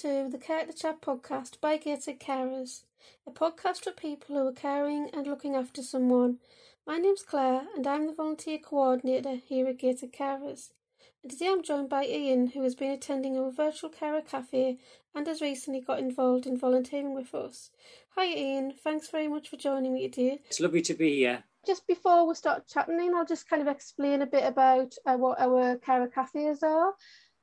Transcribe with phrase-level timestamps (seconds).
[0.00, 2.84] to the Care to Chat podcast by Gateshead Carers,
[3.26, 6.38] a podcast for people who are caring and looking after someone.
[6.86, 10.70] My name's Claire and I'm the volunteer coordinator here at Gateshead Carers.
[11.22, 14.78] And today I'm joined by Ian, who has been attending a virtual carer cafe
[15.14, 17.68] and has recently got involved in volunteering with us.
[18.16, 20.38] Hi Ian, thanks very much for joining me today.
[20.46, 21.44] It's lovely to be here.
[21.66, 25.18] Just before we start chatting, Ian, I'll just kind of explain a bit about uh,
[25.18, 26.94] what our carer cafes are.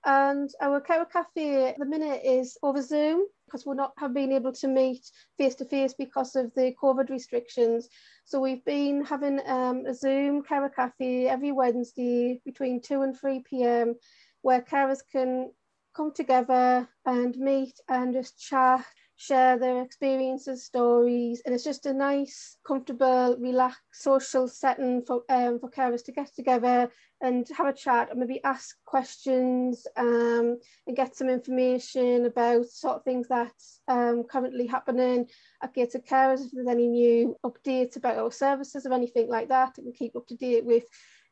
[0.07, 4.53] And our Carer Cafe the minute is over Zoom because we're not have been able
[4.53, 7.89] to meet face to face because of the COVID restrictions.
[8.23, 13.43] So we've been having um, a Zoom Carer Cafe every Wednesday between 2 and 3
[13.49, 13.95] p.m.
[14.43, 15.51] where carers can
[15.93, 18.85] come together and meet and just chat
[19.17, 25.59] share their experiences, stories, and it's just a nice, comfortable, relaxed, social setting for um,
[25.59, 26.89] for carers to get together
[27.21, 32.97] and have a chat and maybe ask questions um, and get some information about sort
[32.97, 35.25] of things that's um, currently happening.
[35.63, 39.79] At Gateshead Carers, if there's any new updates about our services or anything like that,
[39.79, 40.83] and keep up to date with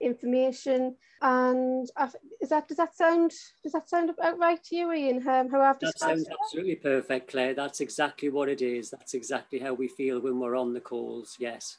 [0.05, 0.95] information.
[1.21, 1.89] And
[2.41, 3.31] is that does that sound
[3.63, 5.27] does that sound about right to you, Ian?
[5.27, 7.53] Um, how I've that sounds absolutely perfect, Claire.
[7.53, 8.89] That's exactly what it is.
[8.89, 11.35] That's exactly how we feel when we're on the calls.
[11.39, 11.77] Yes.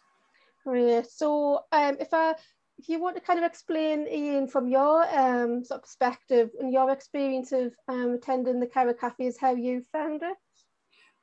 [0.64, 1.06] Great.
[1.06, 2.34] So, um, if I
[2.78, 6.72] if you want to kind of explain, Ian, from your um, sort of perspective and
[6.72, 10.36] your experience of um, attending the Carer Cafes, how you found it.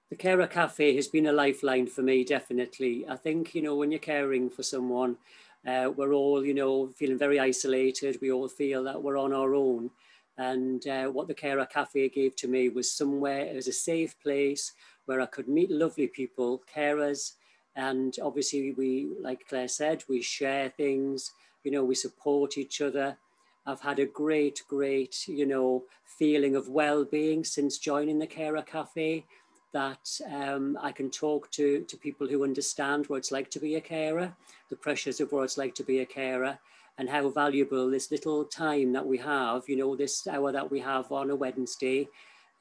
[0.09, 3.05] The Carer Cafe has been a lifeline for me, definitely.
[3.07, 5.17] I think, you know, when you're caring for someone,
[5.67, 8.17] uh, we're all, you know, feeling very isolated.
[8.21, 9.89] We all feel that we're on our own.
[10.37, 14.19] And uh, what the Carer Cafe gave to me was somewhere, it was a safe
[14.21, 14.73] place
[15.05, 17.33] where I could meet lovely people, carers,
[17.75, 21.31] and obviously we, like Claire said, we share things,
[21.63, 23.17] you know, we support each other.
[23.65, 29.25] I've had a great, great, you know, feeling of well-being since joining the Carer Cafe
[29.73, 33.75] that um, I can talk to, to people who understand what it's like to be
[33.75, 34.33] a carer,
[34.69, 36.57] the pressures of what it's like to be a carer,
[36.97, 40.79] and how valuable this little time that we have, you know, this hour that we
[40.79, 42.07] have on a Wednesday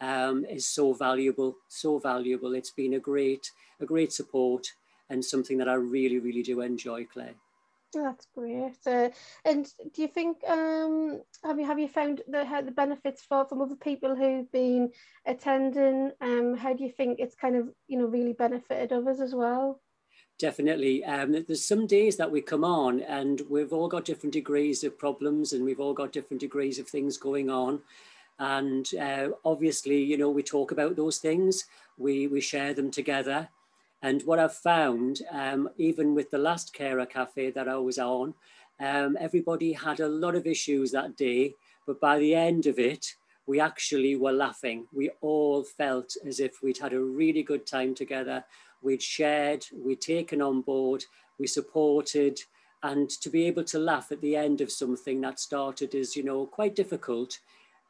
[0.01, 2.55] um, is so valuable, so valuable.
[2.55, 3.51] It's been a great,
[3.81, 4.67] a great support
[5.11, 7.35] and something that I really, really do enjoy, Claire.
[7.95, 8.79] That's great.
[8.87, 9.11] Uh,
[9.45, 13.61] and do you think um, have you have you found the the benefits for from
[13.61, 14.91] other people who've been
[15.27, 16.13] attending?
[16.21, 19.81] Um, how do you think it's kind of you know really benefited others as well?
[20.39, 21.05] Definitely.
[21.05, 24.99] Um, there's some days that we come on and we've all got different degrees of
[24.99, 27.81] problems and we've all got different degrees of things going on.
[28.39, 31.67] And uh, obviously, you know, we talk about those things,
[31.97, 33.51] we, we share them together.
[34.03, 38.35] And what I've found, um, even with the last carer cafe that I was on,
[38.81, 41.55] um, everybody had a lot of issues that day,
[41.87, 43.15] but by the end of it,
[43.47, 44.87] we actually were laughing.
[44.93, 48.45] We all felt as if we'd had a really good time together.
[48.83, 51.05] We'd shared, we'd taken on board,
[51.39, 52.41] we supported,
[52.83, 56.25] and to be able to laugh at the end of something that started is, you
[56.25, 57.39] know, quite difficult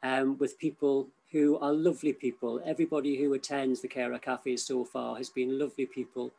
[0.03, 2.61] um, with people who are lovely people.
[2.63, 6.31] Everybody who attends the Carer Cafe so far has been lovely people.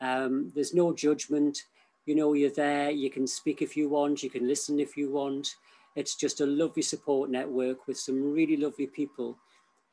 [0.00, 1.64] Um, there's no judgment.
[2.06, 5.10] You know, you're there, you can speak if you want, you can listen if you
[5.10, 5.56] want.
[5.96, 9.36] It's just a lovely support network with some really lovely people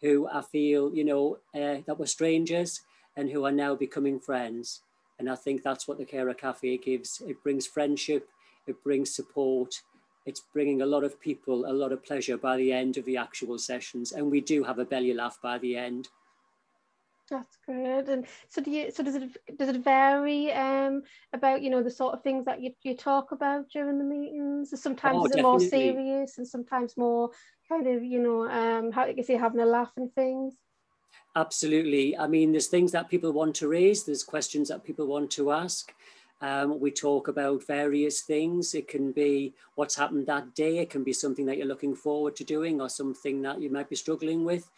[0.01, 2.81] who I feel, you know, uh, that were strangers
[3.17, 4.81] and who are now becoming friends.
[5.19, 7.21] And I think that's what the Carer Cafe gives.
[7.27, 8.29] It brings friendship,
[8.67, 9.81] it brings support,
[10.25, 13.17] it's bringing a lot of people a lot of pleasure by the end of the
[13.17, 16.09] actual sessions and we do have a belly laugh by the end.
[17.29, 18.07] That's good.
[18.07, 21.01] And so do you so does it does it vary um
[21.33, 24.79] about you know the sort of things that you, you talk about during the meetings?
[24.79, 27.31] Sometimes oh, it's more serious and sometimes more
[27.67, 30.55] kind of you know um how you say having a laugh and things?
[31.35, 32.15] Absolutely.
[32.15, 35.51] I mean there's things that people want to raise there's questions that people want to
[35.51, 35.93] ask
[36.45, 38.75] um, we talk about various things.
[38.75, 40.77] It can be what's happened that day.
[40.77, 43.89] It can be something that you're looking forward to doing or something that you might
[43.89, 44.69] be struggling with.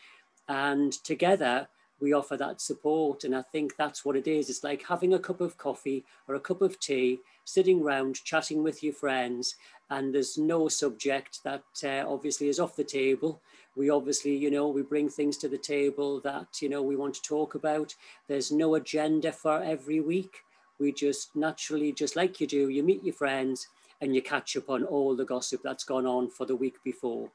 [0.48, 1.68] And together,
[2.00, 3.26] we offer that support.
[3.26, 4.50] And I think that's what it is.
[4.50, 8.64] It's like having a cup of coffee or a cup of tea, sitting round, chatting
[8.64, 9.56] with your friends.
[9.90, 13.42] And there's no subject that uh, obviously is off the table.
[13.76, 17.16] We obviously, you know, we bring things to the table that, you know, we want
[17.16, 17.94] to talk about.
[18.30, 20.44] There's no agenda for every week
[20.80, 23.68] we just naturally, just like you do, you meet your friends
[24.02, 27.30] and you catch up on all the gossip that's gone on for the week before.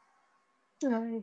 [0.82, 1.22] Right.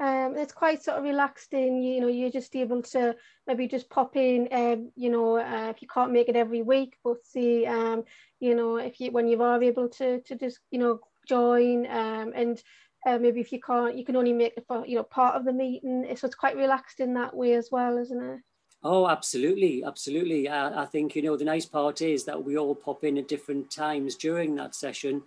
[0.00, 3.16] Um, it's quite sort of relaxed in, you know, you're just able to
[3.46, 6.96] maybe just pop in, um, you know, uh, if you can't make it every week,
[7.02, 8.04] but see, um,
[8.38, 12.32] you know, if you, when you are able to, to just, you know, join um,
[12.34, 12.62] and
[13.06, 15.44] uh, maybe if you can't, you can only make it for you know part of
[15.44, 16.04] the meeting.
[16.16, 18.40] So it's quite relaxed in that way as well, isn't it?
[18.84, 20.48] Oh, absolutely, absolutely.
[20.48, 23.28] I, I think you know the nice part is that we all pop in at
[23.28, 25.22] different times during that session,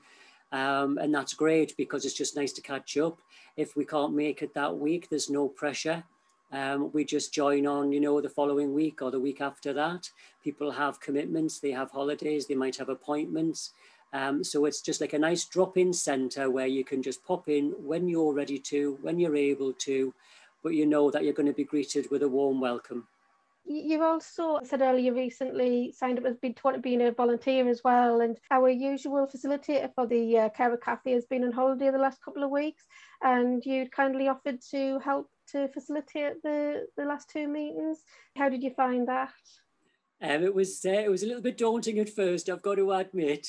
[0.53, 3.19] um, and that's great because it's just nice to catch up.
[3.57, 6.03] If we can't make it that week, there's no pressure.
[6.53, 10.09] Um, we just join on, you know, the following week or the week after that.
[10.43, 13.73] People have commitments, they have holidays, they might have appointments.
[14.13, 17.71] Um, so it's just like a nice drop-in centre where you can just pop in
[17.77, 20.13] when you're ready to, when you're able to,
[20.63, 23.07] but you know that you're going to be greeted with a warm welcome.
[23.63, 28.37] You've also said earlier recently signed up as being, being a volunteer as well, and
[28.49, 32.43] our usual facilitator for the uh, Carer Cafe has been on holiday the last couple
[32.43, 32.83] of weeks,
[33.21, 37.99] and you'd kindly offered to help to facilitate the, the last two meetings.
[38.35, 39.31] How did you find that?
[40.21, 42.91] Um, it was uh, it was a little bit daunting at first, I've got to
[42.91, 43.47] admit,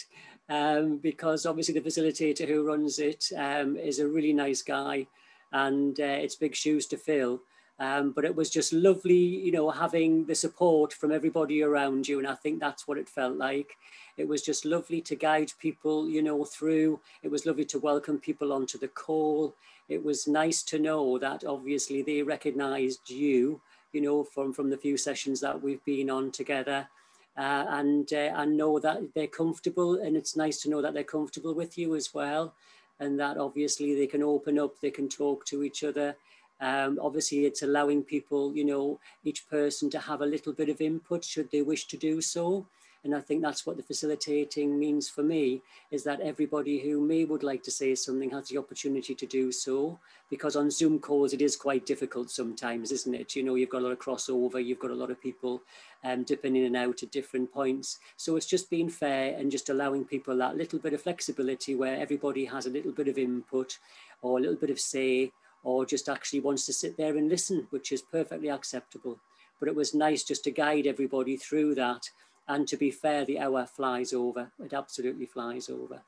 [0.48, 5.06] um, because obviously the facilitator who runs it um, is a really nice guy,
[5.52, 7.40] and uh, it's big shoes to fill.
[7.82, 9.14] Um, but it was just lovely,
[9.46, 13.08] you know, having the support from everybody around you, and I think that's what it
[13.08, 13.76] felt like.
[14.16, 17.00] It was just lovely to guide people, you know, through.
[17.22, 19.54] It was lovely to welcome people onto the call.
[19.88, 23.60] It was nice to know that obviously they recognised you
[23.92, 26.88] you know, from, from the few sessions that we've been on together.
[27.36, 31.02] Uh, and uh, and know that they're comfortable and it's nice to know that they're
[31.02, 32.52] comfortable with you as well
[33.00, 36.14] and that obviously they can open up they can talk to each other
[36.62, 40.80] um, obviously it's allowing people you know each person to have a little bit of
[40.80, 42.66] input should they wish to do so
[43.04, 45.60] and I think that's what the facilitating means for me,
[45.90, 49.50] is that everybody who may would like to say something has the opportunity to do
[49.50, 49.98] so.
[50.30, 53.34] Because on Zoom calls, it is quite difficult sometimes, isn't it?
[53.34, 55.62] You know, you've got a lot of crossover, you've got a lot of people
[56.04, 57.98] um, dipping in and out at different points.
[58.16, 61.96] So it's just being fair and just allowing people that little bit of flexibility where
[61.96, 63.78] everybody has a little bit of input
[64.22, 65.32] or a little bit of say
[65.62, 69.18] or just actually wants to sit there and listen, which is perfectly acceptable.
[69.60, 72.02] But it was nice just to guide everybody through that
[72.48, 74.50] and to be fair, the hour flies over.
[74.62, 76.02] It absolutely flies over.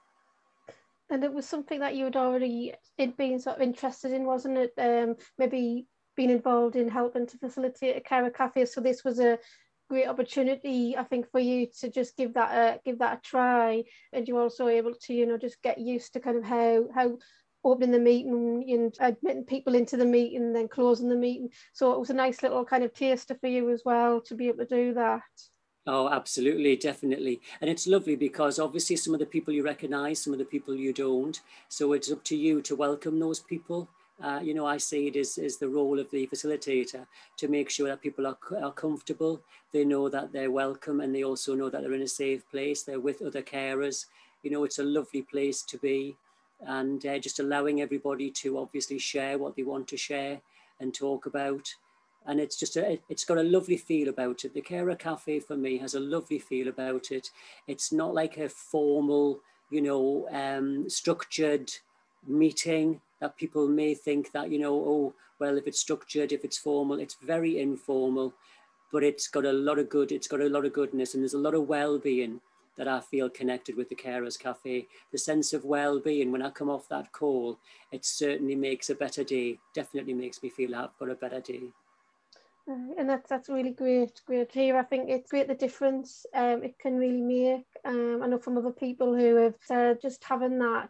[1.10, 2.74] And it was something that you had already
[3.16, 4.72] been sort of interested in, wasn't it?
[4.78, 5.86] Um, maybe
[6.16, 8.64] being involved in helping to facilitate a carer cafe.
[8.66, 9.38] So this was a
[9.88, 13.84] great opportunity, I think, for you to just give that a give that a try.
[14.12, 17.18] And you're also able to, you know, just get used to kind of how how
[17.64, 21.48] opening the meeting and admitting people into the meeting then closing the meeting.
[21.72, 24.48] So it was a nice little kind of taster for you as well to be
[24.48, 25.22] able to do that.
[25.86, 27.42] Oh, absolutely, definitely.
[27.60, 30.74] And it's lovely because obviously some of the people you recognize, some of the people
[30.74, 31.38] you don't.
[31.68, 33.88] So it's up to you to welcome those people.
[34.22, 37.04] Uh, you know, I see it as, as the role of the facilitator
[37.36, 41.24] to make sure that people are, are comfortable, they know that they're welcome, and they
[41.24, 44.06] also know that they're in a safe place, they're with other carers.
[44.44, 46.16] You know, it's a lovely place to be,
[46.66, 50.40] and uh, just allowing everybody to obviously share what they want to share
[50.80, 51.74] and talk about
[52.26, 54.54] and it's just a, it's got a lovely feel about it.
[54.54, 57.30] The Carer Cafe for me has a lovely feel about it.
[57.66, 59.40] It's not like a formal,
[59.70, 61.70] you know, um, structured
[62.26, 66.56] meeting that people may think that you know, oh, well, if it's structured, if it's
[66.56, 68.32] formal, it's very informal,
[68.90, 70.10] but it's got a lot of good.
[70.10, 72.40] It's got a lot of goodness, and there's a lot of well-being
[72.76, 74.86] that I feel connected with the Carers Cafe.
[75.12, 77.58] The sense of well-being when I come off that call,
[77.92, 79.58] it certainly makes a better day.
[79.74, 81.72] Definitely makes me feel I've got a better day.
[82.66, 84.78] And that's that's really great, great hear.
[84.78, 87.66] I think it's great the difference um, it can really make.
[87.84, 90.88] Um, I know from other people who have said just having that,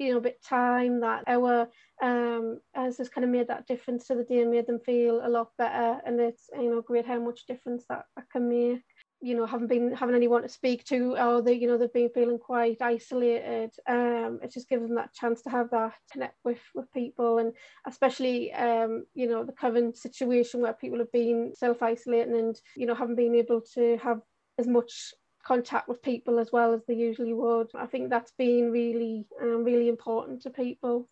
[0.00, 1.68] you know, bit time that hour
[2.02, 5.24] um, has just kind of made that difference to the day and made them feel
[5.24, 6.00] a lot better.
[6.04, 8.82] And it's you know great how much difference that, that can make
[9.24, 12.10] you know haven't been having anyone to speak to or they you know they've been
[12.10, 16.60] feeling quite isolated um it just gives them that chance to have that connect with
[16.74, 17.38] with people.
[17.38, 17.52] And
[17.86, 22.94] especially um you know the current situation where people have been self-isolating and you know
[22.94, 24.20] haven't been able to have
[24.58, 27.70] as much contact with people as well as they usually would.
[27.74, 31.08] I think that's been really um, really important to people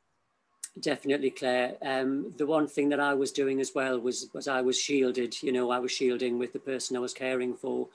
[0.81, 1.76] Definitely, Claire.
[1.83, 5.43] Um, the one thing that I was doing as well was was I was shielded.
[5.43, 7.88] You know, I was shielding with the person I was caring for,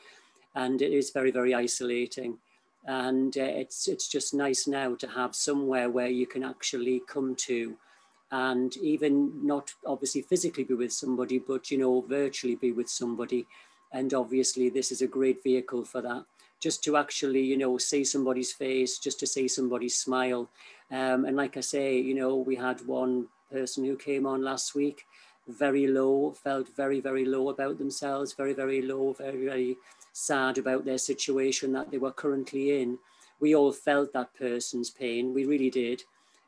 [0.54, 2.38] and it is very very isolating.
[2.86, 7.36] And uh, it's it's just nice now to have somewhere where you can actually come
[7.48, 7.76] to,
[8.32, 13.48] and even not obviously physically be with somebody, but you know virtually be with somebody.
[13.92, 16.26] And obviously, this is a great vehicle for that.
[16.60, 20.50] Just to actually, you know, see somebody's face, just to see somebody smile,
[20.92, 24.76] um, and like I say, you know, we had one person who came on last
[24.76, 25.06] week,
[25.48, 29.78] very low, felt very, very low about themselves, very, very low, very, very
[30.14, 32.98] sad about their situation that they were currently in.
[33.40, 36.04] We all felt that person's pain, we really did.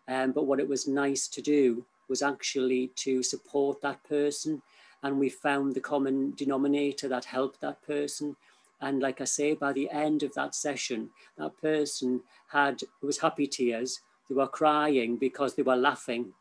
[0.07, 4.61] Um, but what it was nice to do was actually to support that person.
[5.03, 8.35] And we found the common denominator that helped that person.
[8.81, 13.47] And like I say, by the end of that session, that person had was happy
[13.47, 14.01] tears.
[14.29, 16.33] They were crying because they were laughing.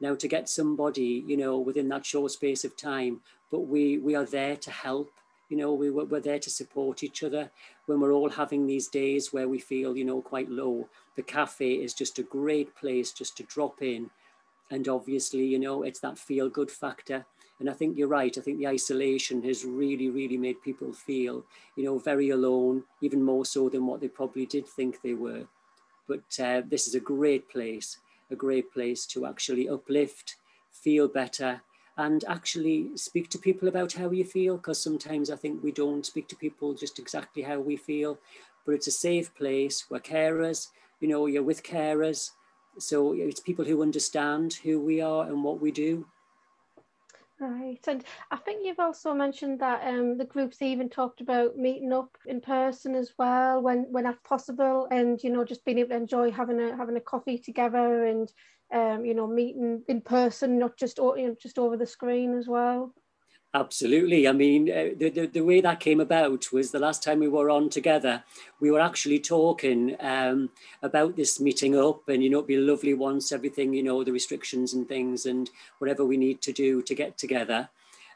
[0.00, 3.20] Now to get somebody, you know, within that short space of time,
[3.50, 5.10] but we we are there to help.
[5.48, 7.50] You know, we, we're there to support each other
[7.84, 10.88] when we're all having these days where we feel, you know, quite low.
[11.14, 14.08] The cafe is just a great place just to drop in.
[14.70, 17.26] And obviously, you know, it's that feel good factor.
[17.60, 18.36] And I think you're right.
[18.36, 21.44] I think the isolation has really, really made people feel,
[21.76, 25.44] you know, very alone, even more so than what they probably did think they were.
[26.08, 27.98] But uh, this is a great place,
[28.30, 30.36] a great place to actually uplift,
[30.70, 31.62] feel better,
[31.96, 36.06] and actually speak to people about how you feel because sometimes I think we don't
[36.06, 38.18] speak to people just exactly how we feel
[38.64, 39.84] but it's a safe place.
[39.88, 40.68] Where carers
[41.00, 42.30] you know you're with carers.
[42.78, 46.06] So it's people who understand who we are and what we do
[47.42, 51.92] Right, and I think you've also mentioned that um, the groups even talked about meeting
[51.92, 55.90] up in person as well when when that's possible, and you know just being able
[55.90, 58.32] to enjoy having a having a coffee together and
[58.72, 62.48] um, you know, meeting in person, not just you know, just over the screen as
[62.48, 62.94] well.
[63.54, 64.26] Absolutely.
[64.26, 67.28] I mean, uh, the, the, the, way that came about was the last time we
[67.28, 68.24] were on together,
[68.60, 70.48] we were actually talking um,
[70.82, 74.12] about this meeting up and, you know, it'd be lovely once everything, you know, the
[74.12, 77.68] restrictions and things and whatever we need to do to get together.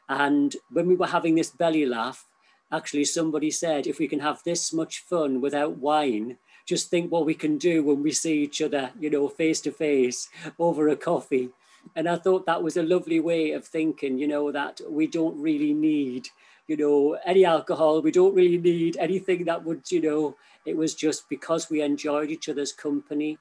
[0.09, 2.25] And when we were having this belly laugh,
[2.71, 7.27] actually somebody said, if we can have this much fun without wine, just think what
[7.27, 10.95] we can do when we see each other, you know, face to face over a
[10.95, 11.49] coffee.
[11.95, 15.39] And I thought that was a lovely way of thinking, you know, that we don't
[15.39, 16.29] really need,
[16.67, 18.01] you know, any alcohol.
[18.01, 22.29] We don't really need anything that would, you know, it was just because we enjoyed
[22.29, 23.37] each other's company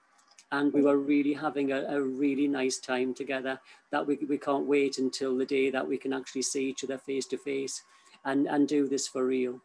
[0.53, 3.61] and we were really having a, a really nice time together
[3.91, 6.99] that we, we can't wait until the day that we can actually see each other
[6.99, 7.83] face to face
[8.25, 9.61] and, and do this for real.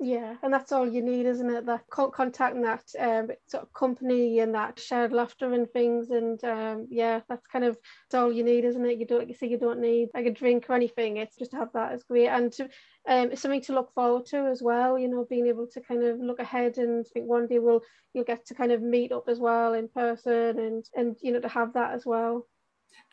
[0.00, 1.66] Yeah, and that's all you need, isn't it?
[1.66, 6.10] That contact and that um, sort of company and that shared laughter and things.
[6.10, 7.78] And um, yeah, that's kind of
[8.10, 8.98] that's all you need, isn't it?
[8.98, 11.16] You don't you see you don't need like a drink or anything.
[11.18, 12.64] It's just to have that is great, and to,
[13.08, 14.98] um, it's something to look forward to as well.
[14.98, 17.82] You know, being able to kind of look ahead and think one day we'll
[18.12, 21.40] you'll get to kind of meet up as well in person and and you know
[21.40, 22.48] to have that as well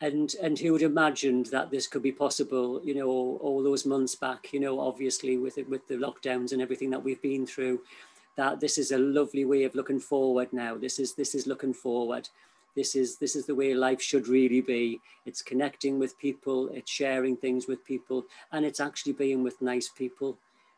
[0.01, 3.85] and and who would imagined that this could be possible you know all, all, those
[3.85, 7.45] months back you know obviously with it with the lockdowns and everything that we've been
[7.45, 7.79] through
[8.37, 10.77] that this is a lovely way of looking forward now.
[10.77, 12.29] This is this is looking forward.
[12.75, 15.01] This is this is the way life should really be.
[15.25, 19.89] It's connecting with people it's sharing things with people and it's actually being with nice
[19.89, 20.37] people.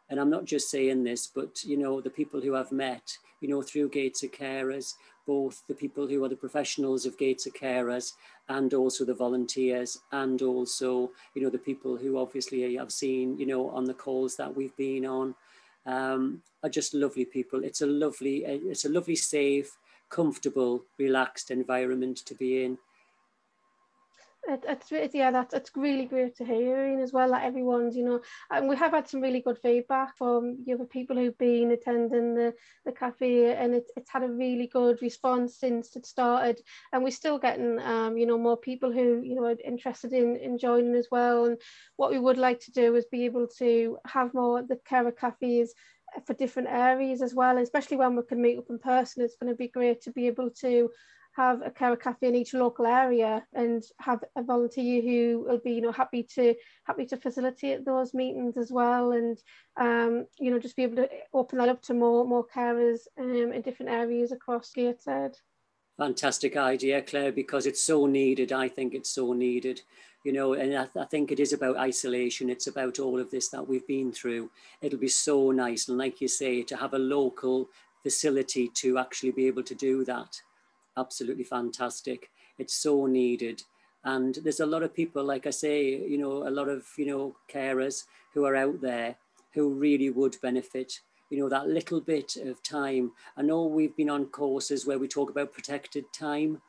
[0.09, 3.47] And i'm not just saying this but you know the people who i've met you
[3.47, 4.93] know through Gateshead Carers
[5.25, 8.13] both the people who are the professionals of Gateshead Carers
[8.49, 13.45] and also the volunteers and also, you know, the people who obviously I've seen, you
[13.45, 15.35] know, on the calls that we've been on
[15.85, 17.63] um, are just lovely people.
[17.63, 19.77] It's a lovely, it's a lovely, safe,
[20.09, 22.77] comfortable, relaxed environment to be in.
[24.45, 28.19] It, it's, yeah that's it's really great to hear as well that everyone's you know
[28.51, 32.35] and we have had some really good feedback from you know people who've been attending
[32.35, 32.53] the,
[32.85, 36.59] the cafe and it's, it's had a really good response since it started
[36.91, 40.35] and we're still getting um you know more people who you know are interested in,
[40.35, 41.57] in joining as well and
[41.95, 45.73] what we would like to do is be able to have more the carer cafes
[46.25, 49.51] for different areas as well especially when we can meet up in person it's going
[49.51, 50.89] to be great to be able to
[51.35, 55.73] have a carer cafe in each local area and have a volunteer who will be
[55.73, 56.53] you know happy to
[56.85, 59.37] happy to facilitate those meetings as well and
[59.77, 63.51] um, you know just be able to open that up to more more carers um,
[63.51, 65.35] in different areas across Gateshead.
[65.97, 68.51] Fantastic idea, Claire, because it's so needed.
[68.51, 69.81] I think it's so needed,
[70.25, 72.49] you know, and I, I think it is about isolation.
[72.49, 74.49] It's about all of this that we've been through.
[74.81, 77.69] It'll be so nice, and like you say, to have a local
[78.01, 80.41] facility to actually be able to do that
[80.97, 82.29] absolutely fantastic.
[82.57, 83.63] It's so needed.
[84.03, 87.05] And there's a lot of people, like I say, you know, a lot of, you
[87.05, 89.15] know, carers who are out there
[89.53, 93.11] who really would benefit, you know, that little bit of time.
[93.37, 96.61] I know we've been on courses where we talk about protected time,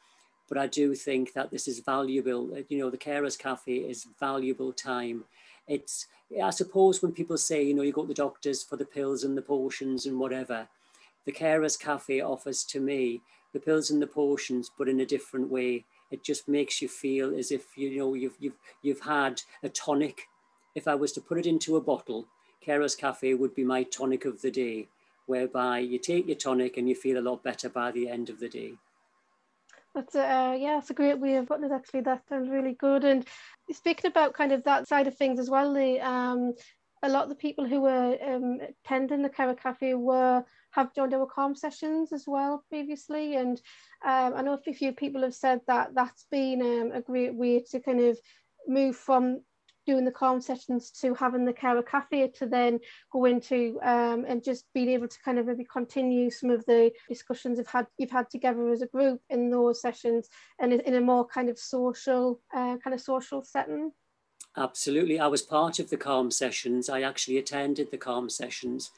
[0.49, 2.57] but I do think that this is valuable.
[2.69, 5.25] You know, the Carers Cafe is valuable time.
[5.67, 6.07] It's,
[6.43, 9.25] I suppose when people say, you know, you go to the doctors for the pills
[9.25, 10.69] and the potions and whatever,
[11.25, 13.23] the Carers Cafe offers to me
[13.55, 15.85] the pills and the potions, but in a different way.
[16.11, 20.29] It just makes you feel as if you know you've you've you've had a tonic.
[20.75, 22.27] If I was to put it into a bottle,
[22.65, 24.89] Carers Cafe would be my tonic of the day,
[25.27, 28.39] whereby you take your tonic and you feel a lot better by the end of
[28.41, 28.73] the day.
[29.95, 31.73] That's a, uh, yeah, it's a great way of putting it.
[31.73, 33.05] Actually, that sounds really good.
[33.05, 33.25] And
[33.71, 36.55] speaking about kind of that side of things as well, the um,
[37.05, 40.45] a lot of the people who were um, attending the Carer Cafe were
[40.75, 43.37] have joined our calm sessions as well previously.
[43.37, 43.61] And
[44.05, 47.63] um, I know a few people have said that that's been um, a great way
[47.71, 48.19] to kind of
[48.67, 49.41] move from
[49.87, 52.81] doing the calm sessions to having the Carer Cafe to then
[53.13, 56.91] go into um, and just being able to kind of maybe continue some of the
[57.09, 60.29] discussions you've had you've had together as a group in those sessions
[60.59, 63.93] and in a more kind of social uh, kind of social setting.
[64.57, 65.19] Absolutely.
[65.19, 66.89] I was part of the calm sessions.
[66.89, 68.91] I actually attended the calm sessions.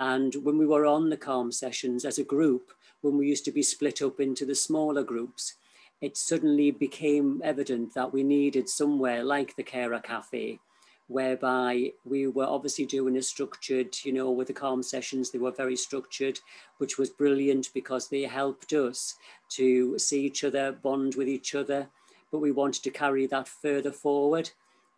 [0.00, 3.52] And when we were on the calm sessions as a group, when we used to
[3.52, 5.54] be split up into the smaller groups,
[6.00, 10.60] it suddenly became evident that we needed somewhere like the Carer Cafe,
[11.08, 15.50] whereby we were obviously doing a structured, you know, with the calm sessions, they were
[15.50, 16.38] very structured,
[16.78, 19.16] which was brilliant because they helped us
[19.48, 21.88] to see each other, bond with each other,
[22.30, 24.50] but we wanted to carry that further forward.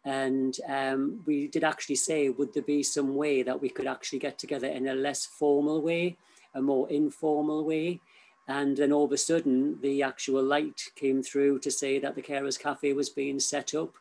[0.04, 4.18] And um, we did actually say, would there be some way that we could actually
[4.18, 6.16] get together in a less formal way,
[6.54, 8.00] a more informal way?
[8.48, 12.22] And then all of a sudden, the actual light came through to say that the
[12.22, 13.94] Carers Cafe was being set up.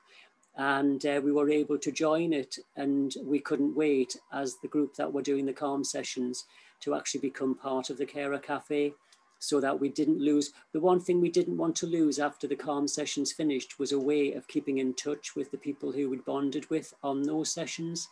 [0.55, 2.57] And uh, we were able to join it.
[2.75, 6.45] And we couldn't wait, as the group that were doing the calm sessions,
[6.81, 8.93] to actually become part of the Carer Cafe
[9.39, 10.51] so that we didn't lose.
[10.73, 13.99] The one thing we didn't want to lose after the calm sessions finished was a
[13.99, 18.09] way of keeping in touch with the people who we'd bonded with on those sessions.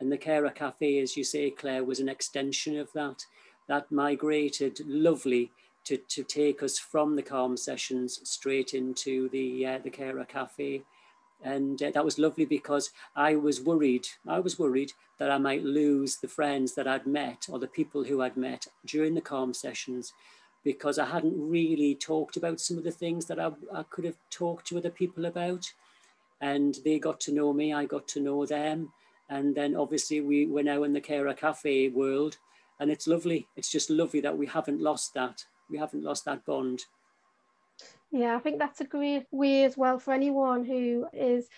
[0.00, 3.24] And the Carer Cafe, as you say, Claire, was an extension of that.
[3.68, 5.50] That migrated lovely
[5.84, 10.82] to, to take us from the calm sessions straight into the, uh, the Carer Cafe.
[11.42, 15.64] And uh, that was lovely because I was worried, I was worried that I might
[15.64, 19.54] lose the friends that I'd met or the people who I'd met during the calm
[19.54, 20.12] sessions
[20.66, 24.16] because I hadn't really talked about some of the things that I, I could have
[24.30, 25.64] talked to other people about.
[26.40, 28.92] And they got to know me, I got to know them.
[29.30, 32.38] And then obviously we, we're now in the Carer Cafe world
[32.80, 33.46] and it's lovely.
[33.54, 36.84] It's just lovely that we haven't lost that we haven't lost that bond.
[38.10, 41.48] Yeah, I think that's a great way as well for anyone who is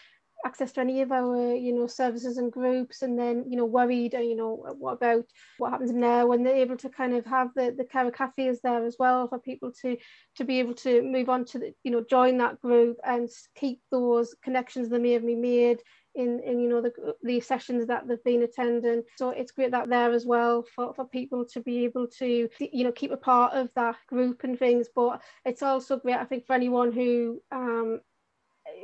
[0.46, 4.14] access to any of our you know services and groups and then you know worried
[4.14, 5.24] uh, you know what about
[5.58, 6.26] what happens now?
[6.26, 9.38] When they're able to kind of have the the Carer cafes there as well for
[9.38, 9.96] people to
[10.36, 13.80] to be able to move on to the you know join that group and keep
[13.90, 15.80] those connections they may have been made
[16.14, 19.02] in, in you know the, the sessions that they've been attending.
[19.16, 22.84] So it's great that there as well for, for people to be able to you
[22.84, 24.88] know keep a part of that group and things.
[24.94, 28.00] But it's also great I think for anyone who um,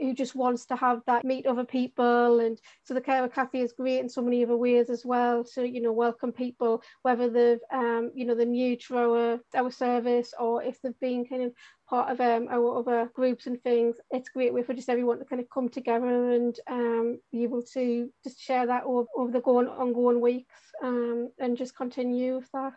[0.00, 3.72] who just wants to have that meet other people and so the Carer Cafe is
[3.72, 7.60] great in so many other ways as well to you know welcome people whether they've
[7.72, 11.52] um you know they're new to our our service or if they've been kind of
[11.88, 15.24] part of um, our other groups and things it's great way for just everyone to
[15.24, 19.40] kind of come together and um, be able to just share that over, over the
[19.40, 22.72] going ongoing weeks um, and just continue with that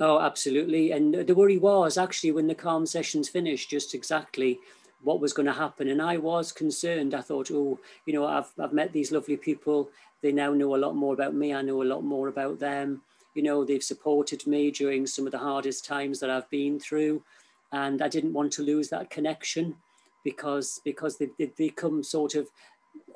[0.00, 0.92] Oh, absolutely.
[0.92, 4.60] And the worry was actually when the calm sessions finished, just exactly
[5.02, 5.88] what was going to happen.
[5.88, 7.14] And I was concerned.
[7.14, 9.90] I thought, oh, you know, I've, I've met these lovely people.
[10.22, 11.54] They now know a lot more about me.
[11.54, 13.02] I know a lot more about them.
[13.34, 17.22] You know, they've supported me during some of the hardest times that I've been through.
[17.72, 19.76] And I didn't want to lose that connection
[20.24, 22.48] because because they've, they've become sort of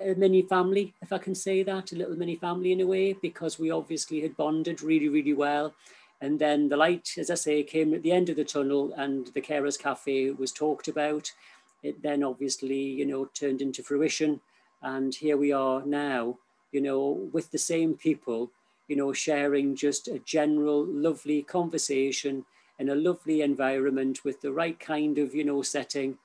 [0.01, 3.13] a mini family, if I can say that, a little mini family in a way,
[3.15, 5.75] because we obviously had bonded really, really well.
[6.21, 9.27] And then the light, as I say, came at the end of the tunnel and
[9.35, 11.33] the Carers Cafe was talked about
[11.83, 14.41] it then obviously, you know, turned into fruition.
[14.83, 16.39] And here we are now,
[16.73, 18.51] you know, with the same people,
[18.89, 22.45] you know, sharing just a general lovely conversation
[22.79, 26.19] in a lovely environment with the right kind of, you know, setting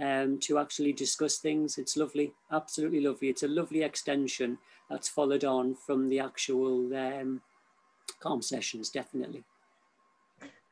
[0.00, 1.78] um, to actually discuss things.
[1.78, 3.28] It's lovely, absolutely lovely.
[3.28, 4.58] It's a lovely extension
[4.88, 7.42] that's followed on from the actual um,
[8.20, 9.44] calm sessions, definitely.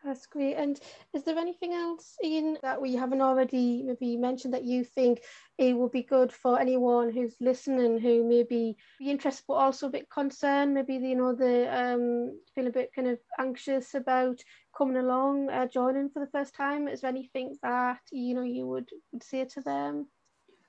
[0.09, 0.55] That's great.
[0.55, 0.81] And
[1.13, 5.21] is there anything else, Ian, that we haven't already maybe mentioned that you think
[5.59, 9.91] it would be good for anyone who's listening who maybe be interested but also a
[9.91, 14.41] bit concerned, maybe you know the um feel a bit kind of anxious about
[14.75, 16.89] coming along, uh, joining for the first time?
[16.89, 20.07] Is there anything that you know you would, would say to them?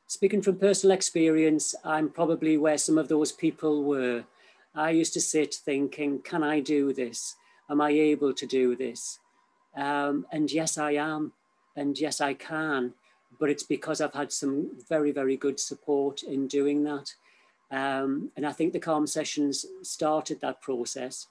[0.08, 4.26] Speaking from personal experience, I'm probably where some of those people were.
[4.76, 7.38] I used to sit thinking, can I do this?
[7.70, 9.20] Am I able to do this?
[9.76, 11.34] Um, and yes, I am.
[11.76, 12.94] And yes, I can.
[13.40, 17.14] But it's because I've had some very, very good support in doing that.
[17.72, 21.28] Um, and I think the calm sessions started that process.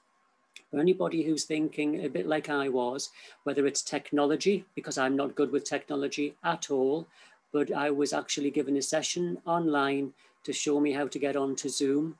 [0.70, 3.10] For anybody who's thinking a bit like I was,
[3.44, 7.06] whether it's technology, because I'm not good with technology at all,
[7.52, 10.12] but I was actually given a session online
[10.44, 12.18] to show me how to get onto Zoom.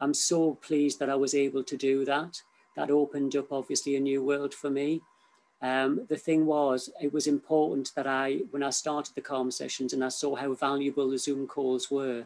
[0.00, 2.42] I'm so pleased that I was able to do that.
[2.76, 5.00] That opened up obviously a new world for me.
[5.66, 9.92] Um, the thing was, it was important that I, when I started the calm sessions
[9.92, 12.24] and I saw how valuable the Zoom calls were,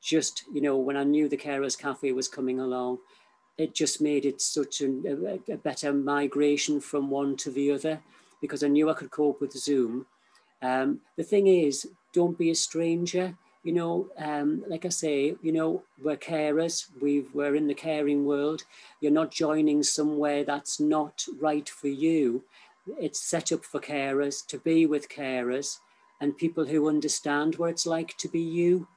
[0.00, 2.98] just, you know, when I knew the Carers Cafe was coming along,
[3.56, 8.00] it just made it such a, a, better migration from one to the other
[8.40, 10.06] because I knew I could cope with Zoom.
[10.62, 13.36] Um, the thing is, don't be a stranger.
[13.64, 18.24] You know, um, like I say, you know, we're carers, we we're in the caring
[18.24, 18.62] world.
[19.00, 22.44] You're not joining somewhere that's not right for you.
[23.00, 25.78] It's set up for carers to be with carers
[26.20, 28.88] and people who understand what it's like to be you.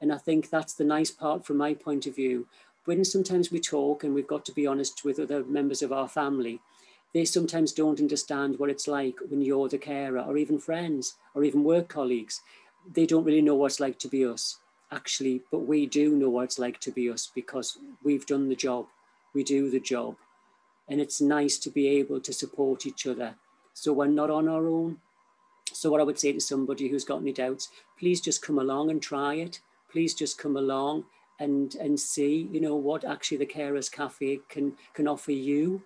[0.00, 2.46] And I think that's the nice part from my point of view
[2.84, 6.08] when sometimes we talk and we've got to be honest with other members of our
[6.08, 6.60] family,
[7.14, 11.44] they sometimes don't understand what it's like when you're the carer or even friends or
[11.44, 12.40] even work colleagues.
[12.92, 14.58] They don't really know what it's like to be us,
[14.90, 18.56] actually, but we do know what it's like to be us because we've done the
[18.56, 18.86] job.
[19.34, 20.16] We do the job.
[20.92, 23.36] And it's nice to be able to support each other.
[23.72, 24.98] So we're not on our own.
[25.72, 28.90] So, what I would say to somebody who's got any doubts, please just come along
[28.90, 29.60] and try it.
[29.90, 31.06] Please just come along
[31.42, 35.82] and and see you know what actually the carers cafe can can offer you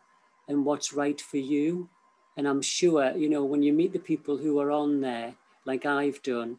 [0.49, 1.89] and what's right for you
[2.37, 5.87] and i'm sure you know when you meet the people who are on there like
[5.87, 6.59] i've done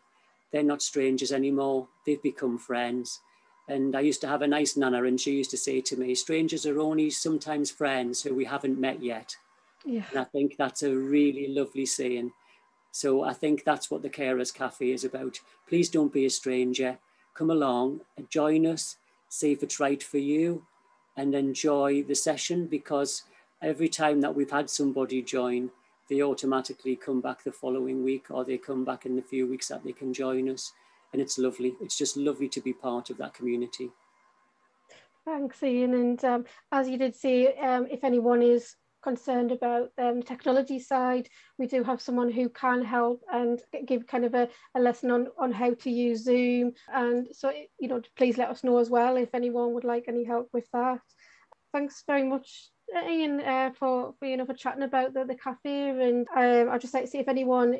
[0.51, 3.19] they're not strangers anymore they've become friends
[3.67, 6.15] and i used to have a nice nana and she used to say to me
[6.15, 9.36] strangers are only sometimes friends who we haven't met yet
[9.86, 10.03] yeah.
[10.12, 12.32] and i think that's a really lovely saying
[12.91, 16.97] so i think that's what the carers cafe is about please don't be a stranger
[17.38, 18.97] come along and join us,
[19.30, 20.63] see if it's right for you,
[21.15, 23.23] and enjoy the session because
[23.62, 25.69] every time that we've had somebody join,
[26.10, 29.67] they automatically come back the following week or they come back in the few weeks
[29.67, 30.73] that they can join us.
[31.13, 31.76] And it's lovely.
[31.82, 33.91] It's just lovely to be part of that community.
[35.26, 35.93] Thanks, Ian.
[35.93, 40.80] And um, as you did say, um, if anyone is concerned about um, the technology
[40.80, 45.12] side, we do have someone who can help and give kind of a, a lesson
[45.12, 46.74] on, on how to use Zoom.
[46.93, 50.24] And so, you know, please let us know as well if anyone would like any
[50.24, 51.00] help with that.
[51.74, 52.70] Thanks very much,
[53.10, 55.89] Ian, uh, for, for, you know, for chatting about the, the cafe.
[55.89, 57.78] And um, I'd just like to see if anyone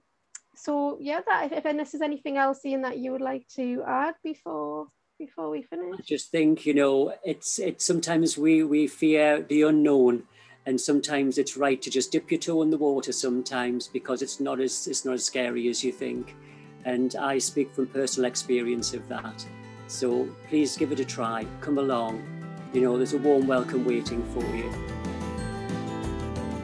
[0.54, 4.14] so yeah, that if, if there's anything else, Ian, that you would like to add
[4.22, 5.94] before before we finish.
[5.98, 10.24] I just think you know it's it's sometimes we we fear the unknown,
[10.66, 14.40] and sometimes it's right to just dip your toe in the water sometimes because it's
[14.40, 16.36] not as it's not as scary as you think,
[16.84, 19.46] and I speak from personal experience of that.
[19.88, 21.46] So please give it a try.
[21.60, 22.41] Come along
[22.72, 24.72] you know, there's a warm welcome waiting for you.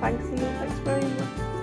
[0.01, 0.39] Thanks, Ian.
[0.39, 1.58] Thanks very much.